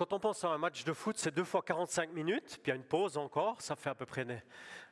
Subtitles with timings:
[0.00, 2.68] quand on pense à un match de foot, c'est deux fois 45 minutes, puis il
[2.68, 4.24] y a une pause encore, ça fait à peu près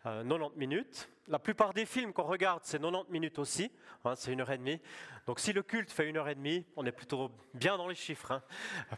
[0.03, 1.08] 90 euh, minutes.
[1.29, 3.72] La plupart des films qu'on regarde, c'est 90 minutes aussi,
[4.04, 4.79] hein, c'est une heure et demie.
[5.26, 7.94] Donc si le culte fait une heure et demie, on est plutôt bien dans les
[7.94, 8.42] chiffres hein,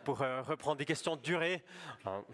[0.02, 1.62] pour euh, reprendre des questions de durée.
[2.04, 2.24] Hein.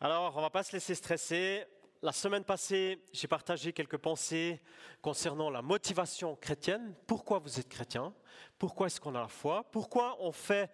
[0.00, 1.64] Alors, on ne va pas se laisser stresser.
[2.02, 4.60] La semaine passée, j'ai partagé quelques pensées
[5.00, 6.92] concernant la motivation chrétienne.
[7.06, 8.12] Pourquoi vous êtes chrétien?
[8.58, 9.62] Pourquoi est-ce qu'on a la foi?
[9.70, 10.68] Pourquoi on fait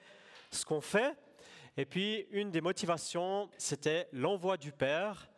[0.50, 1.14] ce qu'on fait?
[1.76, 5.30] Et puis, une des motivations, c'était l'envoi du Père,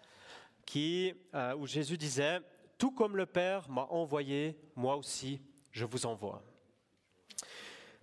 [0.67, 2.41] qui, euh, où Jésus disait,
[2.77, 6.43] Tout comme le Père m'a envoyé, moi aussi, je vous envoie.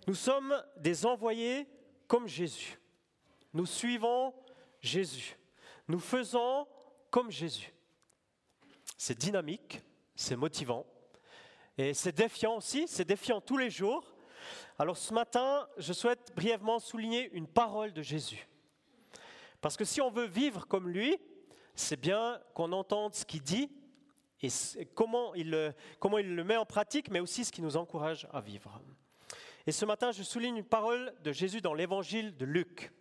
[0.06, 1.66] Nous sommes des envoyés
[2.08, 2.78] comme Jésus.
[3.52, 4.34] Nous suivons
[4.80, 5.36] Jésus.
[5.88, 6.66] Nous faisons
[7.10, 7.72] comme Jésus.
[8.96, 9.80] C'est dynamique,
[10.14, 10.86] c'est motivant
[11.76, 14.13] et c'est défiant aussi, c'est défiant tous les jours.
[14.78, 18.48] Alors ce matin, je souhaite brièvement souligner une parole de Jésus.
[19.60, 21.16] Parce que si on veut vivre comme lui,
[21.76, 23.70] c'est bien qu'on entende ce qu'il dit
[24.42, 28.28] et comment il, comment il le met en pratique, mais aussi ce qui nous encourage
[28.32, 28.80] à vivre.
[29.66, 32.92] Et ce matin, je souligne une parole de Jésus dans l'évangile de Luc.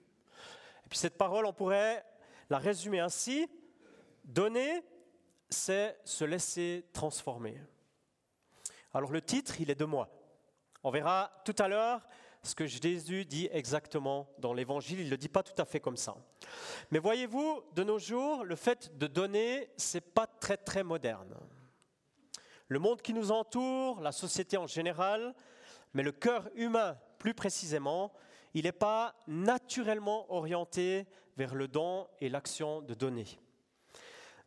[0.86, 2.06] Et puis cette parole, on pourrait
[2.50, 3.50] la résumer ainsi,
[4.24, 4.84] donner,
[5.50, 7.60] c'est se laisser transformer.
[8.94, 10.10] Alors le titre, il est de moi.
[10.84, 12.08] On verra tout à l'heure
[12.44, 15.00] ce que Jésus dit exactement dans l'Évangile.
[15.00, 16.16] Il ne le dit pas tout à fait comme ça.
[16.92, 21.36] Mais voyez-vous, de nos jours, le fait de donner, c'est pas très très moderne.
[22.68, 25.34] Le monde qui nous entoure, la société en général,
[25.94, 28.12] mais le cœur humain plus précisément,
[28.54, 33.26] il n'est pas naturellement orienté vers le don et l'action de donner.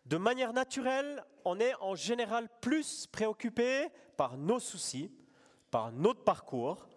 [0.04, 5.10] De manière naturelle, on est en général plus préoccupé par nos soucis,
[5.70, 6.88] par notre parcours,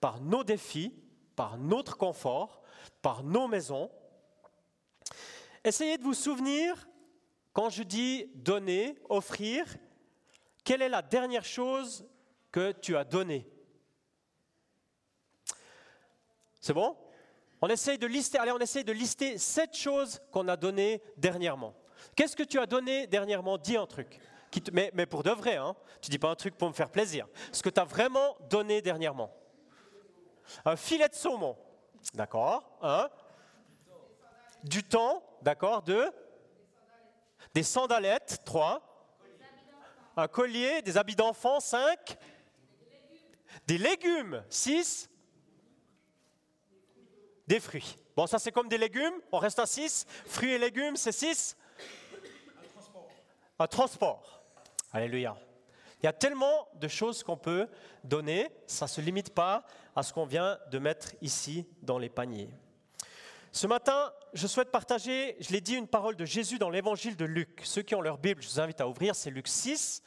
[0.00, 0.94] par nos défis,
[1.36, 2.62] par notre confort,
[3.00, 3.90] par nos maisons.
[5.64, 6.88] Essayez de vous souvenir,
[7.52, 9.66] quand je dis donner, offrir,
[10.64, 12.06] quelle est la dernière chose
[12.50, 13.48] que tu as donnée?
[16.60, 16.96] C'est bon?
[17.60, 21.74] On essaye de lister, allez, on essaye de lister sept choses qu'on a données dernièrement.
[22.16, 23.56] Qu'est-ce que tu as donné dernièrement?
[23.58, 24.18] Dis un truc.
[24.72, 27.26] Mais, pour de vrai, hein tu dis pas un truc pour me faire plaisir.
[27.52, 29.32] Ce que tu as vraiment donné dernièrement.
[30.64, 31.56] Un filet de saumon,
[32.14, 33.08] d'accord hein
[34.64, 36.10] Du temps, d'accord Deux
[37.54, 38.82] Des sandalettes, trois.
[40.16, 42.18] Un collier, des habits d'enfant, cinq.
[43.66, 45.08] Des légumes, six.
[47.46, 47.96] Des fruits.
[48.16, 50.06] Bon, ça c'est comme des légumes, on reste à 6.
[50.26, 51.56] Fruits et légumes, c'est 6.
[52.58, 53.10] Un transport.
[53.58, 54.41] Un transport.
[54.92, 55.36] Alléluia.
[56.02, 57.68] Il y a tellement de choses qu'on peut
[58.02, 59.64] donner, ça ne se limite pas
[59.94, 62.50] à ce qu'on vient de mettre ici dans les paniers.
[63.52, 67.24] Ce matin, je souhaite partager, je l'ai dit, une parole de Jésus dans l'évangile de
[67.24, 67.60] Luc.
[67.64, 70.02] Ceux qui ont leur Bible, je vous invite à ouvrir, c'est Luc 6,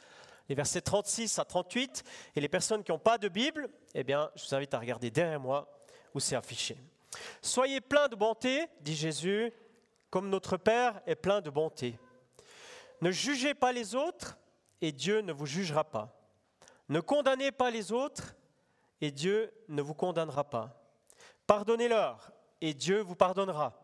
[0.48, 2.04] les versets 36 à 38.
[2.34, 5.10] Et les personnes qui n'ont pas de Bible, eh bien, je vous invite à regarder
[5.10, 5.68] derrière moi
[6.14, 6.76] où c'est affiché.
[7.40, 9.52] Soyez pleins de bonté, dit Jésus,
[10.10, 11.98] comme notre Père est plein de bonté.
[13.00, 14.36] Ne jugez pas les autres
[14.80, 16.16] et Dieu ne vous jugera pas.
[16.88, 18.36] Ne condamnez pas les autres
[19.00, 20.82] et Dieu ne vous condamnera pas.
[21.46, 23.74] Pardonnez-leur et Dieu vous pardonnera.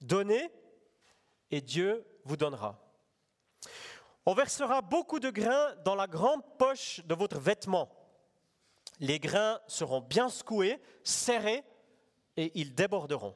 [0.00, 0.50] Donnez
[1.50, 2.78] et Dieu vous donnera.
[4.26, 7.90] On versera beaucoup de grains dans la grande poche de votre vêtement.
[9.00, 11.64] Les grains seront bien secoués, serrés
[12.36, 13.34] et ils déborderont.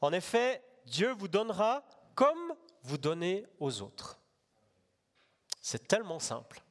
[0.00, 1.84] En effet, Dieu vous donnera
[2.14, 4.19] comme vous donnez aux autres.
[5.60, 6.62] C'est tellement simple.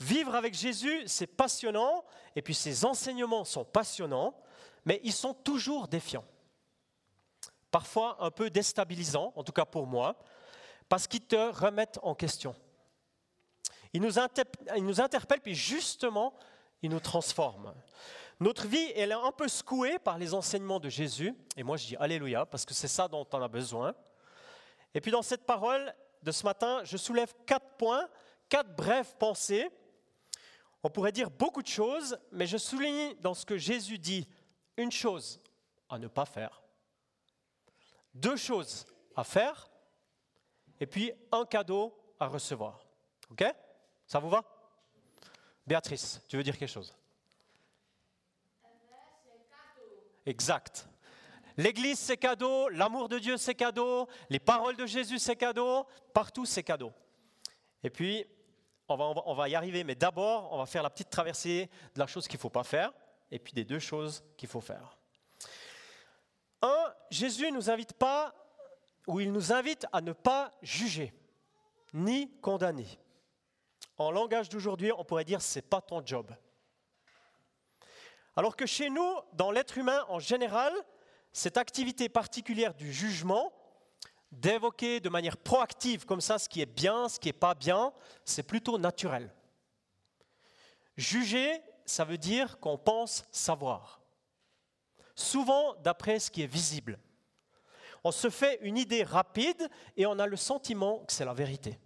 [0.00, 2.04] Vivre avec Jésus, c'est passionnant,
[2.36, 4.34] et puis ses enseignements sont passionnants,
[4.84, 6.24] mais ils sont toujours défiants.
[7.70, 10.16] Parfois un peu déstabilisants, en tout cas pour moi,
[10.88, 12.54] parce qu'ils te remettent en question.
[13.92, 16.34] Ils nous, interpellent, puis justement,
[16.82, 17.72] ils nous transforment.
[18.40, 21.32] Notre vie, elle est un peu secouée par les enseignements de Jésus.
[21.56, 23.94] Et moi, je dis Alléluia, parce que c'est ça dont on a besoin.
[24.92, 25.94] Et puis dans cette parole
[26.24, 28.08] de ce matin, je soulève quatre points,
[28.48, 29.70] quatre brèves pensées.
[30.82, 34.26] On pourrait dire beaucoup de choses, mais je souligne dans ce que Jésus dit
[34.76, 35.40] une chose
[35.88, 36.62] à ne pas faire,
[38.14, 39.70] deux choses à faire,
[40.80, 42.84] et puis un cadeau à recevoir.
[43.30, 43.44] OK?
[44.06, 44.42] Ça vous va?
[45.66, 46.94] Béatrice, tu veux dire quelque chose?
[50.26, 50.88] Exact.
[51.56, 56.46] L'église, c'est cadeau, l'amour de Dieu, c'est cadeau, les paroles de Jésus, c'est cadeau, partout,
[56.46, 56.92] c'est cadeau.
[57.82, 58.26] Et puis,
[58.88, 62.26] on va, y arriver, mais d'abord, on va faire la petite traversée de la chose
[62.26, 62.92] qu'il ne faut pas faire,
[63.30, 64.98] et puis des deux choses qu'il faut faire.
[67.10, 68.34] Jésus ne nous invite pas,
[69.06, 71.12] ou il nous invite à ne pas juger,
[71.92, 72.88] ni condamner.
[73.98, 76.34] En langage d'aujourd'hui, on pourrait dire c'est pas ton job.
[78.36, 80.72] Alors que chez nous, dans l'être humain en général,
[81.34, 83.52] cette activité particulière du jugement,
[84.30, 87.92] d'évoquer de manière proactive comme ça ce qui est bien, ce qui n'est pas bien,
[88.24, 89.34] c'est plutôt naturel.
[90.96, 94.00] Juger, ça veut dire qu'on pense savoir.
[95.16, 97.00] Souvent d'après ce qui est visible.
[98.04, 101.80] On se fait une idée rapide et on a le sentiment que c'est la vérité.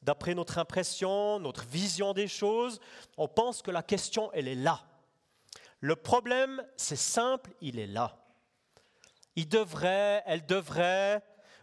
[0.00, 2.80] D'après notre impression, notre vision des choses,
[3.16, 4.89] on pense que la question, elle est là.
[5.80, 8.16] Le problème, c'est simple, il est là.
[9.36, 11.22] Il devrait, elle devrait,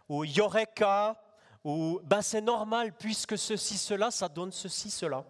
[0.09, 1.21] ou il y aurait qu'à,
[1.63, 5.23] ou ben c'est normal puisque ceci, cela, ça donne ceci, cela.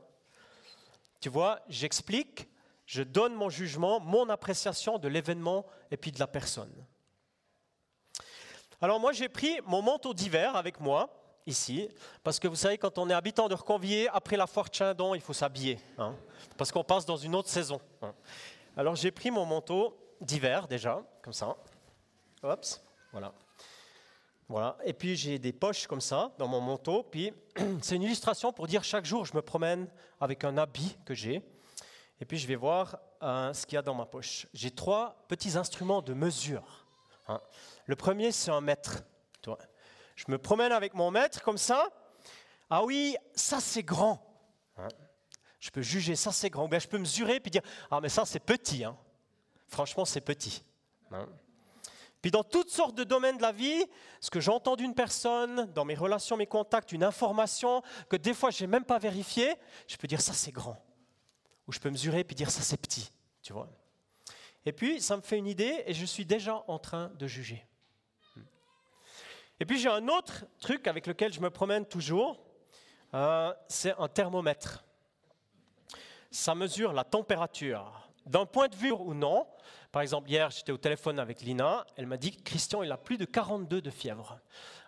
[1.19, 2.47] Tu vois, j'explique,
[2.85, 6.71] je donne mon jugement, mon appréciation de l'événement et puis de la personne.
[8.79, 11.09] Alors moi, j'ai pris mon manteau d'hiver avec moi,
[11.47, 11.89] ici,
[12.23, 15.21] parce que vous savez, quand on est habitant de Reconvier, après la foire Chindon, il
[15.21, 16.15] faut s'habiller, hein,
[16.57, 17.81] parce qu'on passe dans une autre saison.
[18.01, 18.13] Hein.
[18.77, 21.57] Alors j'ai pris mon manteau d'hiver déjà, comme ça.
[22.43, 22.79] Oups,
[23.11, 23.33] voilà.
[24.47, 24.77] Voilà.
[24.85, 27.01] Et puis j'ai des poches comme ça dans mon manteau.
[27.01, 27.33] Puis
[27.81, 29.89] c'est une illustration pour dire chaque jour je me promène
[30.21, 31.41] avec un habit que j'ai.
[32.21, 34.45] Et puis je vais voir euh, ce qu'il y a dans ma poche.
[34.53, 36.85] J'ai trois petits instruments de mesure.
[37.27, 37.41] Hein.
[37.87, 39.03] Le premier c'est un mètre.
[40.15, 41.87] Je me promène avec mon mètre comme ça.
[42.69, 44.21] Ah oui, ça c'est grand.
[44.77, 44.87] Hein.
[45.59, 46.67] Je peux juger, ça c'est grand.
[46.67, 48.83] Bien, je peux mesurer puis dire, ah mais ça c'est petit.
[48.83, 48.95] Hein.
[49.67, 50.63] Franchement c'est petit.
[52.21, 53.85] Puis dans toutes sortes de domaines de la vie,
[54.19, 58.49] ce que j'entends d'une personne, dans mes relations, mes contacts, une information que des fois
[58.49, 59.55] je n'ai même pas vérifié,
[59.87, 60.77] je peux dire ça c'est grand.
[61.67, 63.11] Ou je peux mesurer puis dire ça c'est petit.
[63.41, 63.69] Tu vois
[64.65, 67.65] Et puis ça me fait une idée et je suis déjà en train de juger.
[69.59, 72.45] Et puis j'ai un autre truc avec lequel je me promène toujours,
[73.13, 74.83] euh, c'est un thermomètre.
[76.31, 78.09] Ça mesure la température.
[78.25, 79.47] D'un point de vue ou non,
[79.91, 82.97] par exemple, hier, j'étais au téléphone avec Lina, elle m'a dit que Christian, il a
[82.97, 84.39] plus de 42 de fièvre.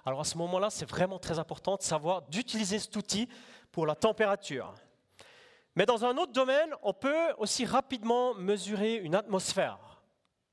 [0.05, 3.29] Alors à ce moment-là, c'est vraiment très important de savoir d'utiliser cet outil
[3.71, 4.73] pour la température.
[5.75, 10.01] Mais dans un autre domaine, on peut aussi rapidement mesurer une atmosphère,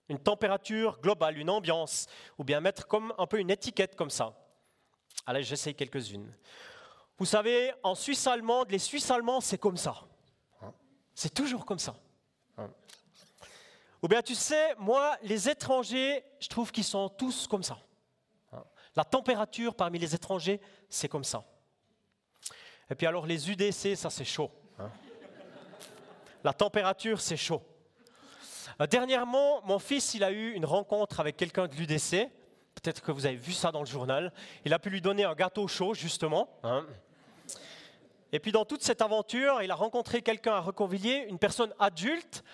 [0.09, 2.07] une température globale, une ambiance,
[2.39, 4.35] ou bien mettre comme un peu une étiquette comme ça.
[5.27, 6.33] Allez, j'essaye quelques-unes.
[7.19, 9.97] Vous savez, en Suisse allemande, les Suisses allemands, c'est comme ça.
[11.17, 11.97] C'est toujours comme ça.
[14.03, 17.79] Ou bien tu sais, moi, les étrangers, je trouve qu'ils sont tous comme ça.
[18.95, 20.61] La température parmi les étrangers,
[20.91, 21.43] c'est comme ça.
[22.91, 24.51] Et puis alors les UDC, ça c'est chaud.
[24.79, 24.91] Hein.
[26.45, 27.63] La température, c'est chaud.
[28.81, 32.31] Euh, dernièrement, mon fils, il a eu une rencontre avec quelqu'un de l'UDC.
[32.75, 34.33] Peut-être que vous avez vu ça dans le journal.
[34.67, 36.49] Il a pu lui donner un gâteau chaud, justement.
[36.63, 36.87] Hein.
[38.37, 42.45] Et puis dans toute cette aventure, il a rencontré quelqu'un à Reconvilliers, une personne adulte,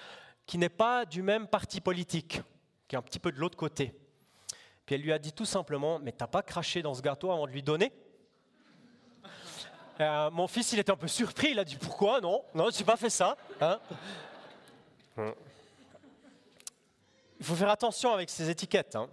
[0.47, 2.41] qui n'est pas du même parti politique,
[2.87, 3.93] qui est un petit peu de l'autre côté.
[4.87, 7.49] Puis elle lui a dit tout simplement, mais t'as pas craché dans ce gâteau avant
[7.49, 7.91] de lui donner?
[9.99, 12.21] Euh, Mon fils, il était un peu surpris, il a dit, pourquoi?
[12.21, 13.37] Non, non, je n'ai pas fait ça.
[13.61, 13.81] Hein
[17.41, 18.95] il faut faire attention avec ces étiquettes.
[18.95, 19.09] Hein.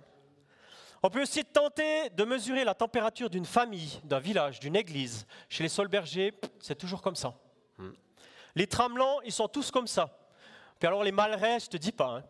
[1.02, 5.26] On peut aussi tenter de mesurer la température d'une famille, d'un village, d'une église.
[5.48, 7.34] Chez les Solbergers, c'est toujours comme ça.
[7.78, 7.92] Hmm.
[8.56, 10.18] Les tramelans, ils sont tous comme ça.
[10.78, 12.18] Puis alors les malrais, je te dis pas.
[12.18, 12.24] Hein.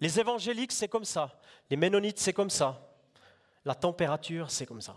[0.00, 1.40] Les évangéliques, c'est comme ça.
[1.70, 2.80] Les ménonites, c'est comme ça.
[3.64, 4.96] La température, c'est comme ça.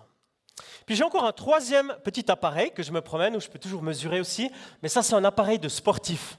[0.86, 3.82] Puis j'ai encore un troisième petit appareil que je me promène, où je peux toujours
[3.82, 4.52] mesurer aussi,
[4.82, 6.38] mais ça c'est un appareil de sportif.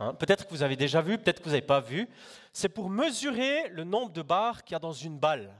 [0.00, 0.14] Hein.
[0.14, 2.08] peut-être que vous avez déjà vu, peut-être que vous n'avez pas vu.
[2.52, 5.52] C'est pour mesurer le nombre de barres qu'il y a dans une balle.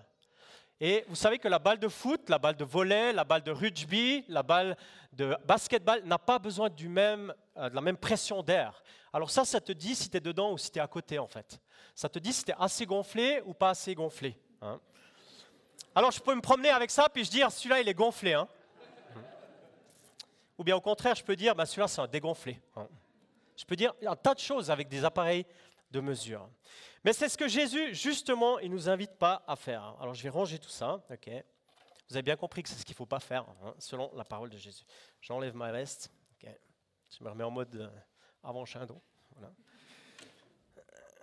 [0.81, 3.51] Et vous savez que la balle de foot, la balle de volley, la balle de
[3.51, 4.77] rugby, la balle
[5.13, 8.81] de basketball n'a pas besoin du même, euh, de la même pression d'air.
[9.13, 11.19] Alors ça, ça te dit si tu es dedans ou si tu es à côté
[11.19, 11.61] en fait.
[11.97, 14.39] Ça te dit si tu es assez gonflé ou pas assez gonflé.
[14.63, 14.79] Hein.
[15.97, 18.35] Alors je peux me promener avec ça puis je dire celui-là il est gonflé.
[18.35, 18.47] Hein.
[20.59, 22.61] Ou bien au contraire, je peux dire bah, celui-là c'est un dégonflé.
[22.77, 22.87] Hein.
[23.57, 25.45] Je peux dire un tas de choses avec des appareils
[25.91, 26.49] de mesure.
[27.09, 29.97] Mais c'est ce que Jésus, justement, il ne nous invite pas à faire.
[29.99, 31.03] Alors je vais ranger tout ça.
[31.11, 31.31] ok
[32.11, 34.25] Vous avez bien compris que c'est ce qu'il ne faut pas faire, hein, selon la
[34.25, 34.85] parole de Jésus.
[35.23, 36.13] J'enlève ma veste.
[36.43, 37.89] Je me remets en mode euh,
[38.45, 39.01] avant Chindon.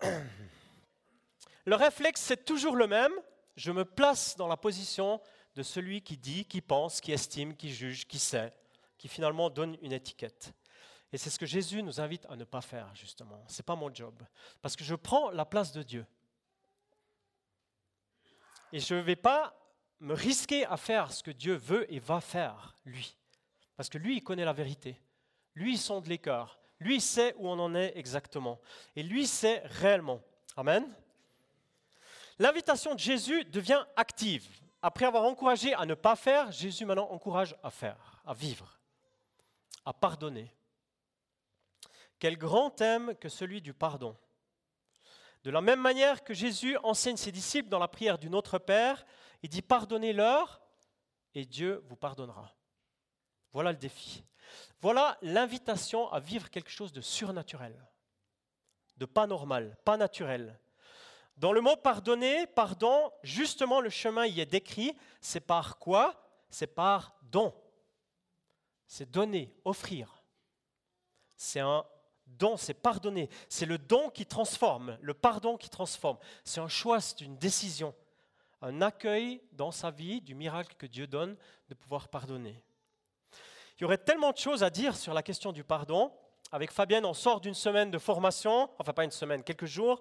[1.66, 3.14] Le réflexe, c'est toujours le même.
[3.56, 5.22] Je me place dans la position
[5.54, 8.52] de celui qui dit, qui pense, qui estime, qui juge, qui sait,
[8.98, 10.52] qui finalement donne une étiquette.
[11.16, 13.42] Et c'est ce que Jésus nous invite à ne pas faire, justement.
[13.48, 14.22] Ce n'est pas mon job.
[14.62, 16.06] Parce que je prends la place de Dieu.
[18.74, 19.58] Et je ne vais pas
[20.02, 23.16] me risquer à faire ce que Dieu veut et va faire, lui.
[23.78, 25.00] Parce que lui, il connaît la vérité.
[25.54, 26.60] Lui, il sonde les cœurs.
[26.82, 28.60] Lui, sait où on en est exactement.
[28.98, 30.20] Et lui sait réellement.
[30.58, 30.86] Amen.
[32.40, 34.46] L'invitation de Jésus devient active.
[34.82, 38.78] Après avoir encouragé à ne pas faire, Jésus maintenant encourage à faire, à vivre,
[39.86, 40.52] à pardonner.
[42.20, 44.18] Quel grand thème que celui du pardon.
[45.44, 49.06] De la même manière que Jésus enseigne ses disciples dans la prière du Notre Père,
[49.44, 50.62] il dit pardonnez-leur
[51.36, 52.56] et Dieu vous pardonnera.
[53.54, 54.26] Voilà le défi.
[54.82, 57.76] Voilà l'invitation à vivre quelque chose de surnaturel,
[58.98, 60.60] de pas normal, pas naturel.
[61.38, 66.28] Dans le mot pardonner, pardon, justement le chemin y est décrit, c'est par quoi?
[66.50, 67.54] C'est par don.
[68.88, 70.24] C'est donner, offrir.
[71.36, 71.86] C'est un
[72.28, 73.30] don, c'est pardonner.
[73.50, 76.18] C'est le don qui transforme, le pardon qui transforme.
[76.44, 77.94] C'est un choix, c'est une décision,
[78.62, 81.36] un accueil dans sa vie du miracle que Dieu donne
[81.70, 82.62] de pouvoir pardonner.
[83.78, 86.12] Il y aurait tellement de choses à dire sur la question du pardon.
[86.52, 90.00] Avec Fabienne, on sort d'une semaine de formation, enfin pas une semaine, quelques jours,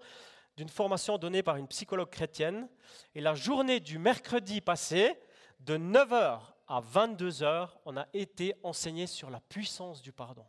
[0.56, 2.68] d'une formation donnée par une psychologue chrétienne.
[3.14, 5.18] Et la journée du mercredi passé,
[5.60, 10.44] de 9h à 22h, on a été enseigné sur la puissance du pardon.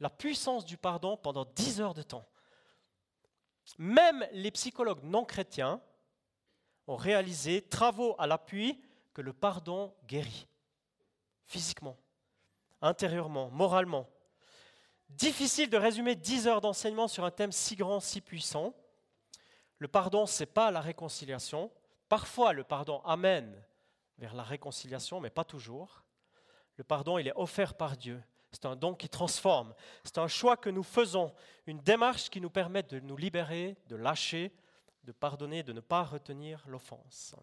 [0.00, 2.28] La puissance du pardon pendant 10 heures de temps.
[3.76, 5.80] Même les psychologues non chrétiens
[6.86, 8.80] ont réalisé, travaux à l'appui,
[9.12, 10.46] que le pardon guérit,
[11.44, 11.98] physiquement,
[12.80, 14.08] intérieurement, moralement.
[15.08, 18.74] Difficile de résumer 10 heures d'enseignement sur un thème si grand, si puissant.
[19.78, 21.70] Le pardon, ce n'est pas la réconciliation.
[22.08, 23.60] Parfois, le pardon amène
[24.18, 26.04] vers la réconciliation, mais pas toujours.
[26.76, 28.22] Le pardon, il est offert par Dieu.
[28.52, 29.74] C'est un don qui transforme.
[30.04, 31.34] C'est un choix que nous faisons,
[31.66, 34.52] une démarche qui nous permet de nous libérer, de lâcher,
[35.04, 37.34] de pardonner, de ne pas retenir l'offense.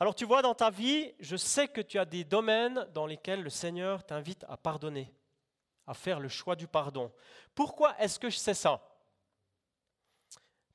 [0.00, 3.42] Alors tu vois, dans ta vie, je sais que tu as des domaines dans lesquels
[3.42, 5.14] le Seigneur t'invite à pardonner,
[5.86, 7.12] à faire le choix du pardon.
[7.54, 8.80] Pourquoi est-ce que je sais ça?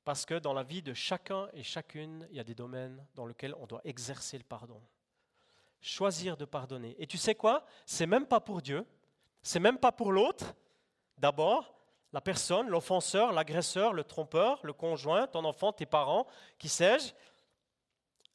[0.06, 3.26] Parce que dans la vie de chacun et chacune, il y a des domaines dans
[3.26, 4.82] lesquels on doit exercer le pardon.
[5.82, 6.96] Choisir de pardonner.
[6.98, 7.66] Et tu sais quoi?
[7.86, 8.86] C'est même pas pour Dieu,
[9.41, 10.56] c'est même pas pour l'autre.
[11.17, 11.74] D'abord,
[12.13, 16.27] la personne, l'offenseur, l'agresseur, le trompeur, le conjoint, ton enfant, tes parents,
[16.58, 17.13] qui sais-je.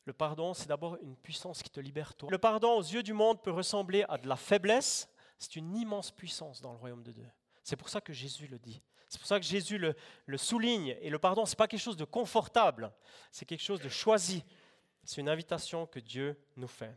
[0.05, 2.29] Le pardon, c'est d'abord une puissance qui te libère toi.
[2.31, 5.09] Le pardon aux yeux du monde peut ressembler à de la faiblesse.
[5.39, 7.29] C'est une immense puissance dans le royaume de Dieu.
[7.63, 8.83] C'est pour ça que Jésus le dit.
[9.09, 10.97] C'est pour ça que Jésus le, souligne.
[11.03, 12.93] Et le pardon, ce n'est pas quelque chose de confortable,
[13.31, 14.43] c'est quelque chose de choisi.
[15.05, 16.97] C'est une invitation que Dieu nous fait.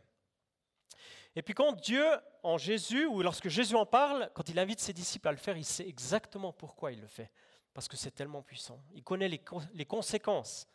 [1.36, 2.04] Et puis quand Dieu,
[2.42, 5.58] en Jésus, ou lorsque Jésus en parle, quand il invite ses disciples à le faire,
[5.58, 7.30] il sait exactement pourquoi il le fait.
[7.74, 8.82] Parce que c'est tellement puissant.
[8.94, 10.66] Il connaît les, conséquences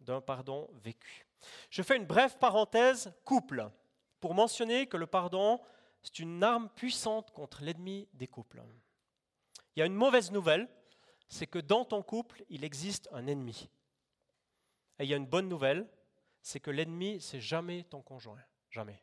[0.00, 1.26] d'un pardon vécu.
[1.70, 3.70] Je fais une brève parenthèse couple
[4.20, 5.60] pour mentionner que le pardon,
[6.02, 8.62] c'est une arme puissante contre l'ennemi des couples.
[9.74, 10.68] Il y a une mauvaise nouvelle,
[11.26, 13.70] c'est que dans ton couple, il existe un ennemi.
[14.98, 15.88] Et il y a une bonne nouvelle,
[16.42, 18.38] c'est que l'ennemi, c'est jamais ton conjoint.
[18.68, 19.02] Jamais.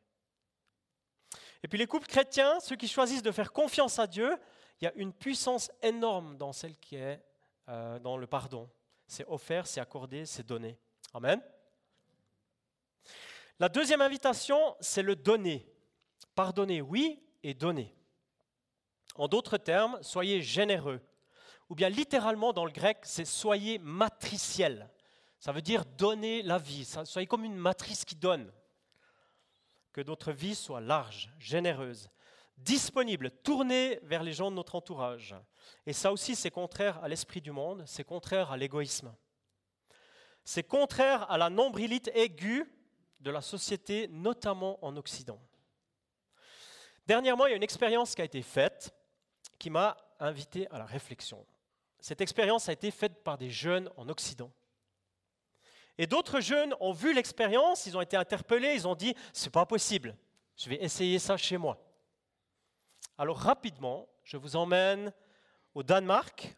[1.63, 4.36] Et puis les couples chrétiens, ceux qui choisissent de faire confiance à Dieu,
[4.82, 7.22] il y a une puissance énorme dans celle qui est
[7.68, 8.70] euh, dans le pardon.
[9.08, 10.78] C'est offert, c'est accordé, c'est donné.
[11.13, 11.42] Amen.
[13.60, 15.68] La deuxième invitation, c'est le donner.
[16.36, 17.94] Pardonner, oui, et donner.
[19.16, 21.01] En d'autres termes, soyez généreux
[21.70, 24.89] ou bien littéralement dans le grec, c'est soyez matriciel.
[25.39, 26.86] Ça veut dire donner la vie.
[27.06, 28.51] Soyez comme une matrice qui donne.
[30.00, 32.10] Que notre vie soit large, généreuse,
[32.56, 35.36] disponible, tournée vers les gens de notre entourage.
[35.86, 39.13] Et ça aussi, c'est contraire à l'esprit du monde, c'est contraire à l'égoïsme.
[40.46, 42.63] C'est contraire à la nombrilite aiguë
[43.20, 45.41] de la société, notamment en Occident.
[47.06, 48.96] Dernièrement, il y a une expérience qui a été faite
[49.58, 51.46] qui m'a invité à la réflexion.
[52.00, 54.50] Cette expérience a été faite par des jeunes en Occident.
[56.00, 59.65] Et d'autres jeunes ont vu l'expérience, ils ont été interpellés, ils ont dit c'est pas
[59.65, 60.15] possible,
[60.56, 61.77] je vais essayer ça chez moi.
[63.18, 65.12] Alors rapidement, je vous emmène
[65.75, 66.56] au Danemark.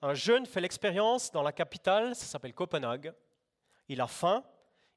[0.00, 3.12] Un jeune fait l'expérience dans la capitale, ça s'appelle Copenhague.
[3.88, 4.42] Il a faim,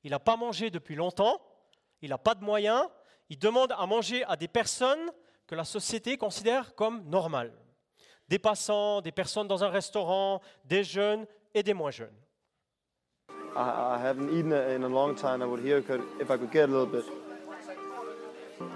[0.03, 1.41] il n'a pas mangé depuis longtemps,
[2.01, 2.87] il n'a pas de moyens,
[3.29, 5.11] il demande à manger à des personnes
[5.45, 7.53] que la société considère comme normales
[8.27, 12.15] des passants, des personnes dans un restaurant, des jeunes et des moins jeunes.
[13.55, 15.41] I, I haven't eaten in a long time.
[15.41, 15.77] I would hear
[16.19, 17.05] if I could get a little bit.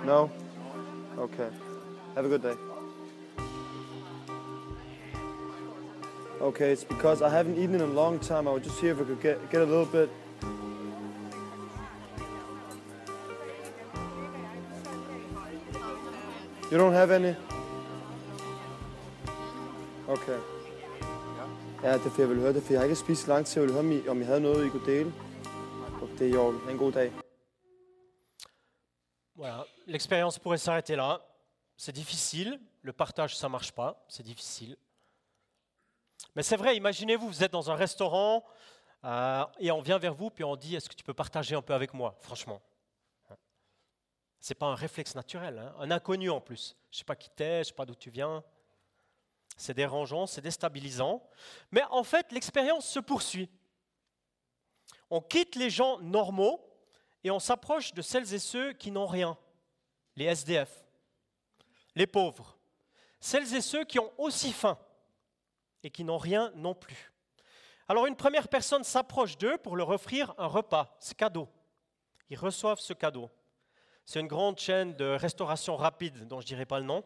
[0.05, 0.31] No?
[1.17, 1.49] Okay.
[2.15, 2.55] Have a good day.
[6.41, 8.47] Okay, it's because I haven't eaten in a long time.
[8.47, 10.09] I would just hear if I could get, get a little bit.
[16.71, 17.35] You don't have any?
[20.07, 20.37] Okay.
[21.83, 23.27] Ja, det jeg høre det, for jeg har ikke spist.
[23.27, 25.11] Jeg vil høre, om I, havde noget, I kunne er.
[29.35, 31.21] Voilà, l'expérience pourrait s'arrêter là.
[31.77, 34.75] C'est difficile, le partage ça marche pas, c'est difficile.
[36.35, 38.43] Mais c'est vrai, imaginez-vous, vous êtes dans un restaurant
[39.05, 41.61] euh, et on vient vers vous puis on dit est-ce que tu peux partager un
[41.61, 42.61] peu avec moi, franchement.
[44.41, 45.73] C'est pas un réflexe naturel, hein.
[45.79, 46.75] un inconnu en plus.
[46.91, 48.43] Je sais pas qui t'es, je sais pas d'où tu viens.
[49.59, 51.21] C'est dérangeant, c'est déstabilisant.
[51.71, 53.49] Mais en fait, l'expérience se poursuit.
[55.09, 56.65] On quitte les gens normaux
[57.25, 59.37] et on s'approche de celles et ceux qui n'ont rien,
[60.15, 60.85] les SDF,
[61.93, 62.57] les pauvres,
[63.19, 64.79] celles et ceux qui ont aussi faim
[65.83, 67.11] et qui n'ont rien non plus.
[67.89, 71.49] Alors une première personne s'approche d'eux pour leur offrir un repas, c'est cadeau.
[72.29, 73.29] Ils reçoivent ce cadeau.
[74.05, 77.03] C'est une grande chaîne de restauration rapide dont je ne dirai pas le nom.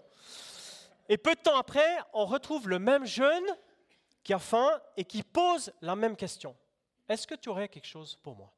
[1.09, 3.43] Et peu de temps après, on retrouve le même jeune
[4.23, 6.55] qui a faim et qui pose la même question.
[7.09, 8.53] Est-ce que tu aurais quelque chose pour moi?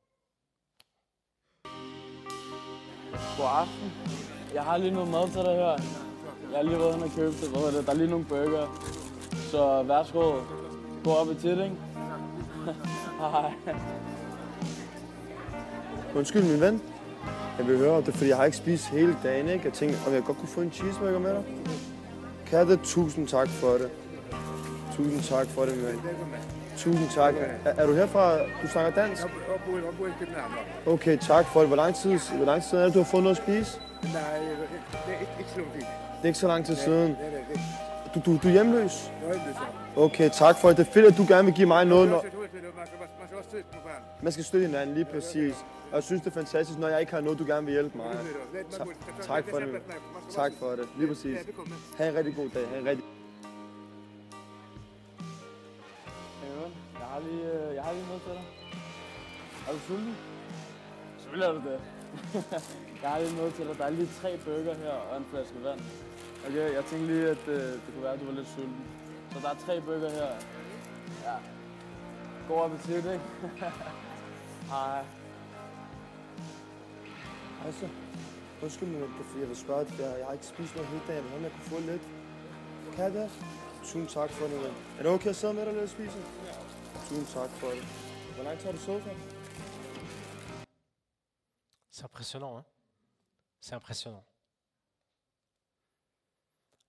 [16.15, 16.81] Undskyld, min ven.
[17.57, 19.71] Jeg vil høre, det er, fordi jeg har ikke spist hele dagen, ikke?
[19.81, 21.43] Jeg om jeg godt kunne få en cheeseburger med dig?
[22.49, 23.89] Katte, tusind tak for det.
[24.95, 26.01] Tusind tak for det, ven.
[26.77, 27.33] Tusind tak.
[27.65, 28.37] Er, er du herfra?
[28.37, 29.23] Du snakker dansk?
[30.85, 31.69] Okay, tak for det.
[31.69, 33.79] Hvor lang tid, hvor lang tid er det, du har fået noget at spise?
[34.13, 34.47] Nej, det
[35.07, 35.81] er ikke, ikke så lang tid.
[36.17, 37.15] Det er ikke så lang tid siden.
[38.15, 39.11] Du, du, du er hjemløs?
[39.95, 40.77] Okay, tak for det.
[40.77, 42.09] Det er fedt, at du gerne vil give mig noget.
[42.09, 42.25] Når...
[44.21, 45.55] Man skal støtte hinanden lige præcis.
[45.95, 47.97] Og jeg synes, det er fantastisk, når jeg ikke har noget, du gerne vil hjælpe
[47.97, 48.17] mig.
[48.71, 48.87] Tak,
[49.21, 49.81] tak for det.
[50.29, 50.87] Tak for det.
[50.97, 51.37] Lige præcis.
[51.97, 52.67] Ha' en rigtig god dag.
[52.67, 53.05] Ha' en rigtig...
[56.99, 58.45] Jeg har lige, øh, jeg har lige noget til dig.
[59.67, 60.15] Er du sulten?
[61.17, 61.79] Selvfølgelig er du det.
[63.01, 63.77] jeg har lige noget til dig.
[63.77, 65.79] Der er lige tre burger her og en flaske vand.
[66.47, 68.85] Okay, jeg tænkte lige, at øh, det kunne være, at du var lidt sulten.
[69.31, 70.29] Så der er tre burger her.
[71.25, 71.35] Ja.
[72.47, 73.21] God appetit, ikke?
[74.75, 75.24] Hej.
[91.89, 92.65] C'est impressionnant, hein.
[93.59, 94.23] C'est impressionnant.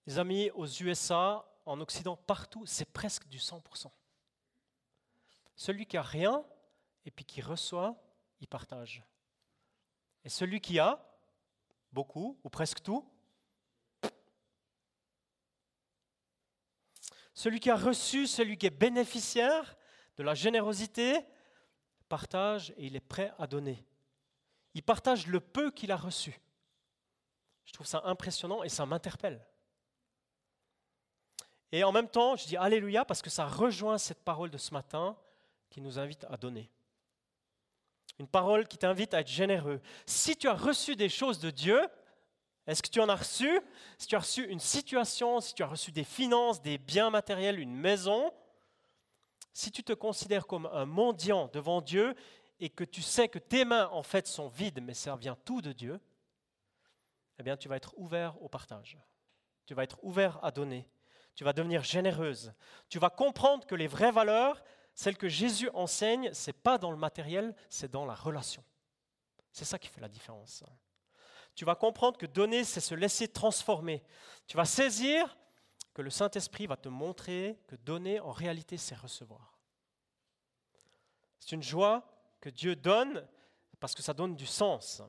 [0.07, 3.91] Les amis, aux USA, en Occident, partout, c'est presque du 100%.
[5.57, 6.45] Celui qui a rien
[7.07, 7.97] et puis qui reçoit,
[8.41, 9.03] il partage.
[10.27, 11.01] Et celui qui a
[11.93, 13.09] beaucoup ou presque tout,
[17.33, 19.77] celui qui a reçu, celui qui est bénéficiaire
[20.17, 21.21] de la générosité,
[22.09, 23.87] partage et il est prêt à donner.
[24.75, 26.41] Il partage le peu qu'il a reçu.
[27.65, 29.47] Je trouve ça impressionnant et ça m'interpelle.
[31.71, 34.75] Et en même temps, je dis Alléluia parce que ça rejoint cette parole de ce
[34.75, 35.17] matin
[35.71, 36.69] qui nous invite à donner.
[38.19, 39.81] Une parole qui t'invite à être généreux.
[40.07, 41.81] Si tu as reçu des choses de Dieu,
[42.67, 43.61] est-ce que tu en as reçu?
[43.99, 47.61] Si tu as reçu une situation, si tu as reçu des finances, des biens matériels,
[47.61, 48.33] une maison,
[49.53, 52.15] si tu te considères comme un mendiant devant Dieu
[52.59, 55.61] et que tu sais que tes mains en fait sont vides, mais ça vient tout
[55.61, 56.01] de Dieu,
[57.39, 58.99] eh bien tu vas être ouvert au partage.
[59.67, 60.89] Tu vas être ouvert à donner.
[61.35, 62.55] Tu vas devenir généreuse.
[62.89, 64.63] Tu vas comprendre que les vraies valeurs,
[64.97, 68.65] celles que Jésus enseigne, c'est pas dans le matériel, c'est dans la relation.
[69.53, 70.65] C'est ça qui fait la différence.
[71.55, 74.03] Tu vas comprendre que donner, c'est se laisser transformer.
[74.47, 75.37] Tu vas saisir
[75.93, 79.59] que le Saint-Esprit va te montrer que donner, en réalité, c'est recevoir.
[81.41, 83.29] C'est une joie que Dieu donne
[83.79, 85.03] parce que ça donne du sens.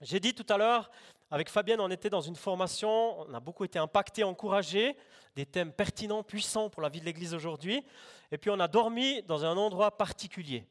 [0.00, 0.88] J'ai dit tout à l'heure,
[1.30, 4.96] avec Fabienne, on était dans une formation, on a beaucoup été impactés, encouragés,
[5.36, 7.84] des thèmes pertinents, puissants pour la vie de l'Église aujourd'hui.
[8.32, 10.66] Et puis on a dormi dans un endroit particulier,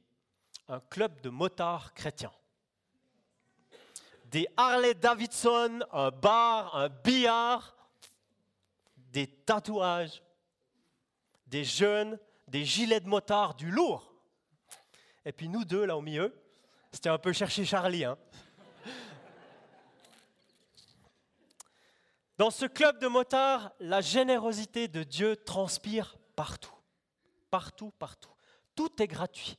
[0.67, 2.33] un club de motards chrétiens.
[4.25, 7.75] Des Harley Davidson, un bar, un billard,
[8.97, 10.21] des tatouages,
[11.47, 14.13] des jeunes, des gilets de motard, du lourd.
[15.25, 16.35] Et puis nous deux, là au milieu,
[16.91, 18.03] c'était un peu chercher Charlie.
[18.03, 18.17] Hein.
[22.39, 26.73] Dans ce club de motards, la générosité de Dieu transpire partout.
[27.51, 28.31] Partout, partout.
[28.77, 29.57] Tout est gratuit.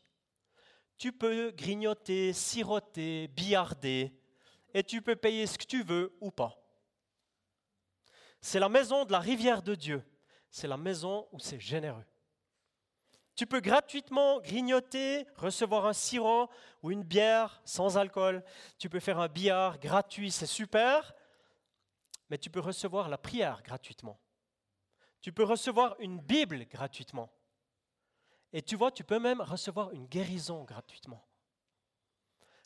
[0.97, 4.19] Tu peux grignoter, siroter, billarder,
[4.73, 6.57] et tu peux payer ce que tu veux ou pas.
[8.41, 10.03] C'est la maison de la rivière de Dieu.
[10.51, 12.07] C'est la maison où c'est généreux.
[13.37, 16.49] Tu peux gratuitement grignoter, recevoir un sirop
[16.83, 18.43] ou une bière sans alcool.
[18.79, 21.13] Tu peux faire un billard gratuit, c'est super.
[22.31, 24.19] Mais tu peux recevoir la prière gratuitement.
[25.21, 27.31] Tu peux recevoir une Bible gratuitement.
[28.53, 31.27] Et tu vois, tu peux même recevoir une guérison gratuitement.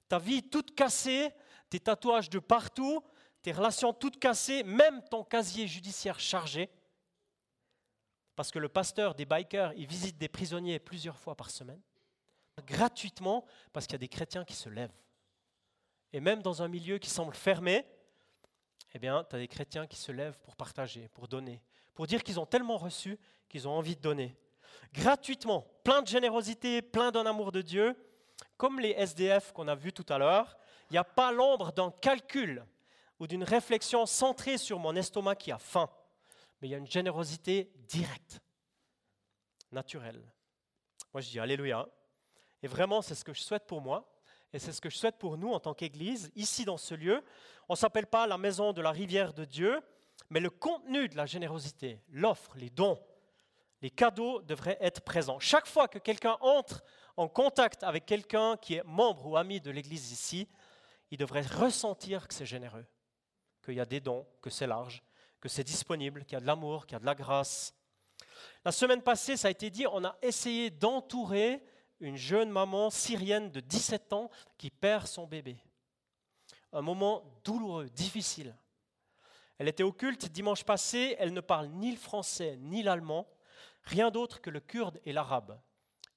[0.08, 1.30] Ta vie toute cassée,
[1.68, 3.02] tes tatouages de partout,
[3.42, 6.70] tes relations toutes cassées, même ton casier judiciaire chargé.
[8.36, 11.80] Parce que le pasteur des bikers, il visite des prisonniers plusieurs fois par semaine,
[12.66, 14.96] gratuitement, parce qu'il y a des chrétiens qui se lèvent.
[16.12, 17.86] Et même dans un milieu qui semble fermé,
[18.94, 21.60] eh bien, tu as des chrétiens qui se lèvent pour partager, pour donner,
[21.94, 24.36] pour dire qu'ils ont tellement reçu qu'ils ont envie de donner.
[24.92, 27.96] Gratuitement, plein de générosité, plein d'un amour de Dieu,
[28.56, 30.56] comme les SDF qu'on a vus tout à l'heure,
[30.90, 32.64] il n'y a pas l'ombre d'un calcul
[33.18, 35.90] ou d'une réflexion centrée sur mon estomac qui a faim,
[36.60, 38.40] mais il y a une générosité directe,
[39.72, 40.32] naturelle.
[41.12, 41.88] Moi, je dis Alléluia.
[42.62, 44.13] Et vraiment, c'est ce que je souhaite pour moi,
[44.54, 47.24] et c'est ce que je souhaite pour nous en tant qu'Église, ici dans ce lieu.
[47.68, 49.80] On ne s'appelle pas la maison de la rivière de Dieu,
[50.30, 53.02] mais le contenu de la générosité, l'offre, les dons,
[53.82, 55.40] les cadeaux devraient être présents.
[55.40, 56.84] Chaque fois que quelqu'un entre
[57.16, 60.48] en contact avec quelqu'un qui est membre ou ami de l'Église ici,
[61.10, 62.86] il devrait ressentir que c'est généreux,
[63.64, 65.02] qu'il y a des dons, que c'est large,
[65.40, 67.74] que c'est disponible, qu'il y a de l'amour, qu'il y a de la grâce.
[68.64, 71.60] La semaine passée, ça a été dit, on a essayé d'entourer
[72.00, 75.56] une jeune maman syrienne de 17 ans qui perd son bébé.
[76.72, 78.56] Un moment douloureux, difficile.
[79.58, 83.28] Elle était au culte dimanche passé, elle ne parle ni le français ni l'allemand,
[83.82, 85.60] rien d'autre que le kurde et l'arabe.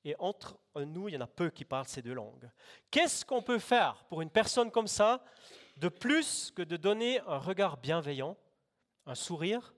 [0.03, 2.49] Et entre nous, il y en a peu qui parlent ces deux langues.
[2.89, 5.23] Qu'est-ce qu'on peut faire pour une personne comme ça
[5.75, 8.35] de plus que de donner un regard bienveillant,
[9.05, 9.73] un sourire,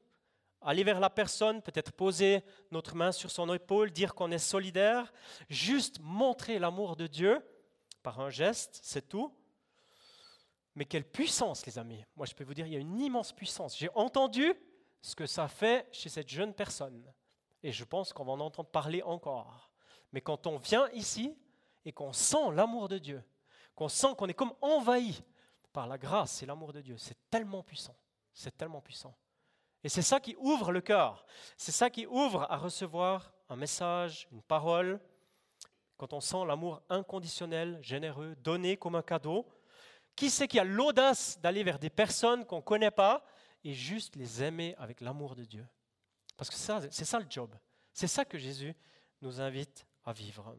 [0.62, 5.12] aller vers la personne, peut-être poser notre main sur son épaule, dire qu'on est solidaire,
[5.50, 7.39] juste montrer l'amour de Dieu
[8.04, 9.34] par un geste, c'est tout.
[10.76, 12.06] Mais quelle puissance, les amis.
[12.15, 13.78] Moi, je peux vous dire, il y a une immense puissance.
[13.78, 14.54] J'ai entendu
[15.02, 17.04] ce que ça fait chez cette jeune personne.
[17.63, 19.69] Et je pense qu'on va en entendre parler encore.
[20.12, 21.38] Mais quand on vient ici
[21.86, 23.24] et qu'on sent l'amour de Dieu,
[23.76, 25.22] qu'on sent qu'on est comme envahi
[25.74, 27.95] par la grâce et l'amour de Dieu, c'est tellement puissant.
[28.34, 29.15] C'est tellement puissant.
[29.84, 31.26] Et c'est ça qui ouvre le cœur.
[31.58, 35.00] C'est ça qui ouvre à recevoir un message, une parole.
[35.98, 39.48] Quand on sent l'amour inconditionnel, généreux, donné comme un cadeau,
[40.15, 43.24] qui c'est qui a l'audace d'aller vers des personnes qu'on ne connaît pas
[43.63, 45.65] et juste les aimer avec l'amour de Dieu?
[46.38, 47.54] Parce que c'est ça le job.
[47.94, 48.76] C'est ça que Jésus
[49.22, 50.56] nous invite à vivre.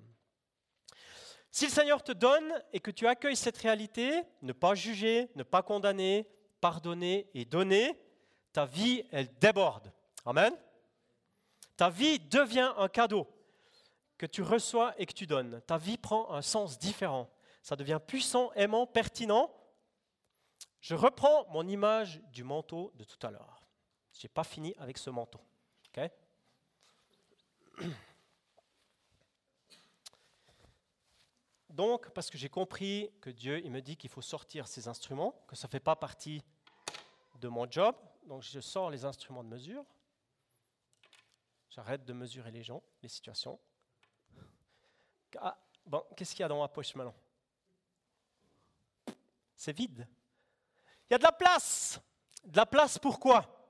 [1.51, 5.43] Si le Seigneur te donne et que tu accueilles cette réalité, ne pas juger, ne
[5.43, 6.29] pas condamner,
[6.61, 7.99] pardonner et donner,
[8.53, 9.93] ta vie, elle déborde.
[10.25, 10.55] Amen.
[11.77, 13.27] Ta vie devient un cadeau
[14.19, 15.61] que tu reçois et que tu donnes.
[15.67, 17.31] Ta vie prend un sens différent
[17.63, 19.55] ça devient puissant, aimant, pertinent.
[20.81, 23.63] Je reprends mon image du manteau de tout à l'heure.
[24.15, 25.41] Je n'ai pas fini avec ce manteau.
[31.69, 35.35] Donc, parce que j'ai compris que Dieu, il me dit qu'il faut sortir ces instruments,
[35.47, 36.43] que ça ne fait pas partie
[37.41, 39.85] de mon job, donc je sors les instruments de mesure.
[41.71, 43.59] J'arrête de mesurer les gens, les situations.
[45.39, 45.57] Ah,
[45.87, 47.15] bon, qu'est-ce qu'il y a dans ma poche maintenant
[49.61, 50.09] c'est vide.
[51.05, 52.01] Il y a de la place.
[52.47, 53.69] De la place pourquoi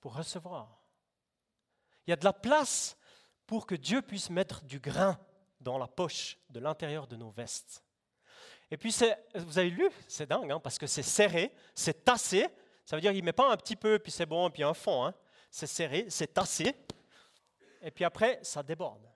[0.00, 0.82] Pour recevoir.
[2.06, 2.98] Il y a de la place
[3.46, 5.18] pour que Dieu puisse mettre du grain
[5.62, 7.82] dans la poche de l'intérieur de nos vestes.
[8.70, 8.94] Et puis,
[9.34, 12.46] vous avez lu, c'est dingue, hein, parce que c'est serré, c'est tassé.
[12.84, 14.74] Ça veut dire qu'il ne met pas un petit peu, puis c'est bon, puis un
[14.74, 15.04] fond.
[15.04, 15.14] Hein.
[15.50, 16.74] C'est serré, c'est tassé.
[17.82, 19.10] Et puis après, ça déborde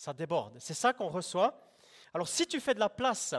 [0.00, 0.58] ça déborde.
[0.58, 1.60] C'est ça qu'on reçoit.
[2.14, 3.34] Alors si tu fais de la place,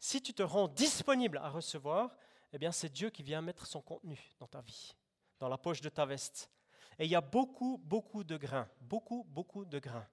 [0.00, 2.10] si tu te rends disponible à recevoir,
[2.52, 4.96] eh bien c'est Dieu qui vient mettre son contenu dans ta vie,
[5.38, 6.50] dans la poche de ta veste.
[6.98, 10.06] Et il y a beaucoup, beaucoup de grains, beaucoup, beaucoup de grains.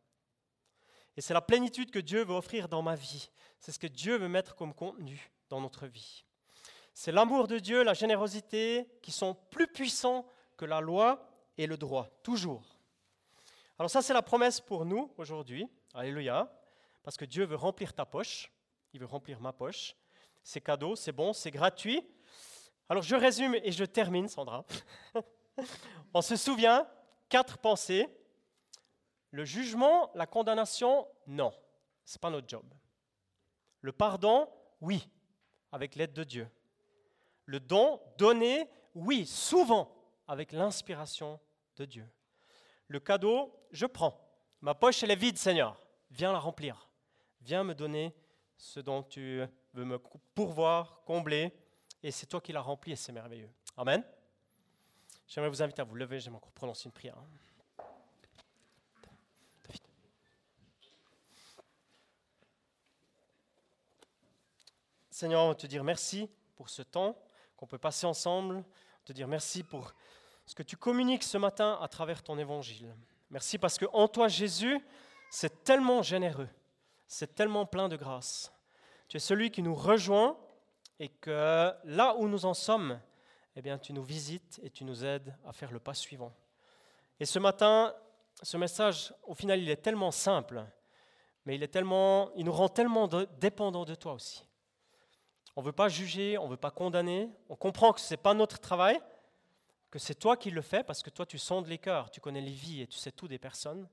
[1.20, 3.30] Et c'est la plénitude que Dieu veut offrir dans ma vie.
[3.60, 6.24] C'est ce que Dieu veut mettre comme contenu dans notre vie.
[6.94, 11.76] C'est l'amour de Dieu, la générosité qui sont plus puissants que la loi et le
[11.76, 12.80] droit, toujours.
[13.78, 15.68] Alors ça, c'est la promesse pour nous aujourd'hui.
[15.94, 16.50] Alléluia.
[17.04, 18.50] Parce que Dieu veut remplir ta poche.
[18.94, 19.98] Il veut remplir ma poche.
[20.42, 22.02] C'est cadeau, c'est bon, c'est gratuit.
[22.88, 24.64] Alors je résume et je termine, Sandra.
[26.14, 26.88] On se souvient,
[27.28, 28.08] quatre pensées.
[29.32, 31.54] Le jugement, la condamnation, non.
[32.06, 32.66] Ce n'est pas notre job.
[33.82, 34.50] Le pardon,
[34.82, 35.08] oui,
[35.72, 36.50] avec l'aide de Dieu.
[37.46, 39.96] Le don donné, oui, souvent
[40.28, 41.40] avec l'inspiration
[41.78, 42.08] de Dieu.
[42.88, 44.20] Le cadeau, je prends.
[44.62, 45.80] Ma poche, elle est vide, Seigneur.
[46.12, 46.90] Viens la remplir.
[47.42, 48.14] Viens me donner
[48.58, 49.42] ce dont tu
[49.74, 50.00] veux me
[50.36, 51.54] pourvoir, combler.
[52.04, 53.50] Et c'est toi qui l'as rempli et c'est merveilleux.
[53.78, 54.04] Amen.
[55.28, 56.20] J'aimerais vous inviter à vous lever.
[56.20, 57.18] J'aimerais encore prononcer une prière.
[65.20, 67.14] Seigneur, on veut te dire merci pour ce temps
[67.58, 68.64] qu'on peut passer ensemble.
[69.04, 69.94] Te dire merci pour
[70.46, 72.96] ce que tu communiques ce matin à travers ton évangile.
[73.30, 74.80] Merci parce que en toi, Jésus,
[75.30, 76.48] c'est tellement généreux,
[77.06, 78.54] c'est tellement plein de grâce.
[79.10, 80.38] Tu es celui qui nous rejoint
[81.02, 82.98] et que là où nous en sommes,
[83.58, 86.34] eh bien, tu nous visites et tu nous aides à faire le pas suivant.
[87.20, 87.94] Et ce matin,
[88.42, 90.64] ce message, au final, il est tellement simple,
[91.44, 94.46] mais il, est tellement, il nous rend tellement dépendants de toi aussi.
[95.60, 98.18] On ne veut pas juger, on ne veut pas condamner, on comprend que ce n'est
[98.18, 98.98] pas notre travail,
[99.92, 102.40] que c'est toi qui le fais, parce que toi tu sondes les cœurs, tu connais
[102.40, 103.86] les vies et tu sais tout des personnes.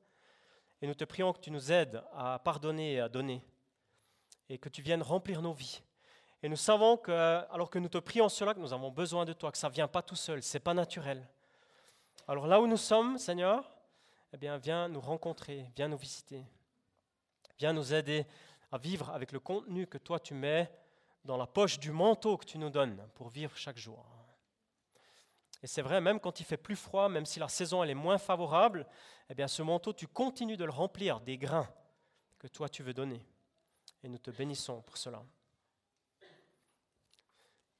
[0.81, 3.43] Et nous te prions que tu nous aides à pardonner et à donner,
[4.49, 5.83] et que tu viennes remplir nos vies.
[6.45, 9.33] Et nous savons que, alors que nous te prions cela, que nous avons besoin de
[9.33, 11.29] toi, que ça ne vient pas tout seul, ce n'est pas naturel.
[12.29, 13.69] Alors là où nous sommes, Seigneur,
[14.33, 16.45] eh bien, viens nous rencontrer, viens nous visiter,
[17.59, 18.25] viens nous aider
[18.71, 20.71] à vivre avec le contenu que toi tu mets
[21.27, 24.07] dans la poche du manteau que tu nous donnes pour vivre chaque jour.
[25.63, 27.95] Et c'est vrai, même quand il fait plus froid, même si la saison elle est
[27.95, 28.87] moins favorable,
[29.29, 31.69] eh bien ce manteau, tu continues de le remplir des grains
[32.39, 33.27] que toi tu veux donner.
[34.03, 35.25] Et nous te bénissons pour cela.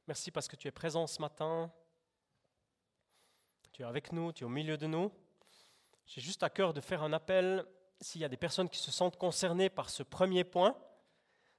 [0.07, 1.71] Merci parce que tu es présent ce matin.
[3.73, 5.13] Tu es avec nous, tu es au milieu de nous.
[6.07, 7.65] J'ai juste à cœur de faire un appel
[8.01, 10.77] s'il y a des personnes qui se sentent concernées par ce premier point,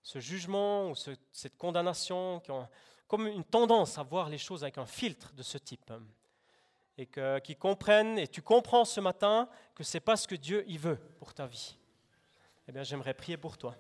[0.07, 2.65] ce jugement ou cette condamnation, qui ont
[3.09, 5.91] comme une tendance à voir les choses avec un filtre de ce type.
[6.97, 10.35] Et que, qui comprennent, et tu comprends ce matin que ce n'est pas ce que
[10.35, 11.75] Dieu y veut pour ta vie.
[12.69, 13.75] Eh bien, j'aimerais prier pour toi.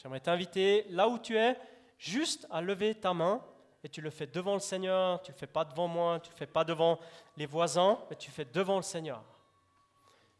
[0.00, 1.58] J'aimerais t'inviter, là où tu es,
[1.98, 3.44] juste à lever ta main,
[3.82, 6.28] et tu le fais devant le Seigneur, tu ne le fais pas devant moi, tu
[6.28, 7.00] ne le fais pas devant
[7.36, 9.24] les voisins, mais tu le fais devant le Seigneur.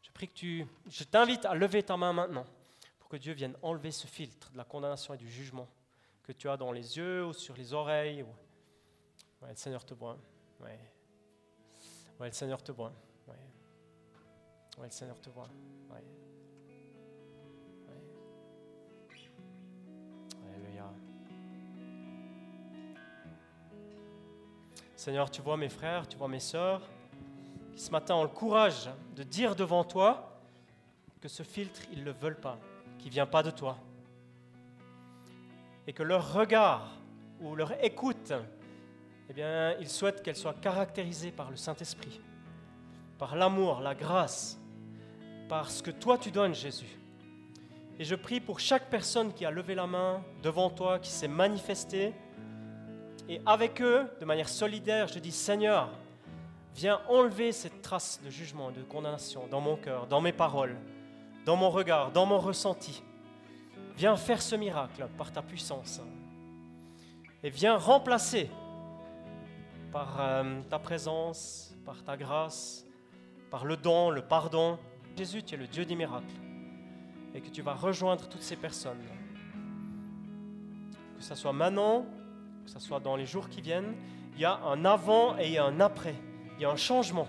[0.00, 2.46] Je prie que tu, je t'invite à lever ta main maintenant,
[3.12, 5.68] que Dieu vienne enlever ce filtre de la condamnation et du jugement
[6.22, 8.22] que tu as dans les yeux ou sur les oreilles.
[9.42, 10.16] Ouais, le Seigneur te voit.
[10.60, 10.78] Ouais.
[12.20, 12.90] le Seigneur te voit.
[14.80, 15.50] Le Seigneur te voit.
[24.96, 26.80] Seigneur, tu vois mes frères, tu vois mes sœurs
[27.74, 30.40] qui ce matin ont le courage de dire devant toi
[31.20, 32.56] que ce filtre, ils ne le veulent pas,
[33.02, 33.76] qui ne vient pas de toi
[35.88, 36.92] et que leur regard
[37.40, 38.32] ou leur écoute,
[39.28, 42.20] eh bien, ils souhaitent qu'elle soit caractérisée par le Saint-Esprit,
[43.18, 44.60] par l'amour, la grâce,
[45.48, 46.98] par ce que toi tu donnes, Jésus.
[47.98, 51.26] Et je prie pour chaque personne qui a levé la main devant toi, qui s'est
[51.26, 52.14] manifestée,
[53.28, 55.90] et avec eux, de manière solidaire, je dis Seigneur,
[56.76, 60.76] viens enlever cette trace de jugement, de condamnation dans mon cœur, dans mes paroles,
[61.44, 63.02] dans mon regard, dans mon ressenti.
[63.96, 66.00] Viens faire ce miracle par ta puissance.
[67.42, 68.48] Et viens remplacer
[69.92, 72.86] par euh, ta présence, par ta grâce,
[73.50, 74.78] par le don, le pardon.
[75.16, 76.34] Jésus, tu es le Dieu des miracles.
[77.34, 79.02] Et que tu vas rejoindre toutes ces personnes.
[81.16, 82.06] Que ce soit maintenant,
[82.64, 83.94] que ce soit dans les jours qui viennent,
[84.34, 86.14] il y a un avant et un après.
[86.56, 87.28] Il y a un changement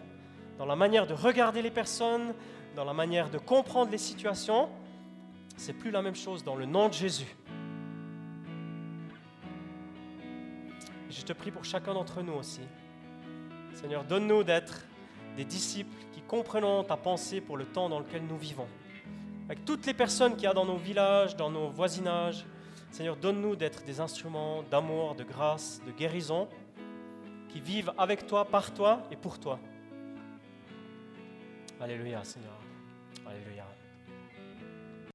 [0.58, 2.34] dans la manière de regarder les personnes,
[2.76, 4.70] dans la manière de comprendre les situations
[5.58, 7.36] c'est plus la même chose dans le nom de Jésus.
[11.10, 12.62] Je te prie pour chacun d'entre nous aussi.
[13.74, 14.86] Seigneur, donne-nous d'être
[15.38, 18.68] des disciples qui comprenons ta pensée pour le temps dans lequel nous vivons.
[19.46, 22.46] Avec toutes les personnes qu'il y a dans nos villages, dans nos voisinages,
[22.92, 26.48] Seigneur, donne-nous d'être des instruments d'amour, de grâce, de guérison,
[27.50, 29.60] qui vivent avec toi, par toi et pour toi.
[31.80, 32.63] Alléluia, Seigneur.
[33.26, 33.73] Alléluia.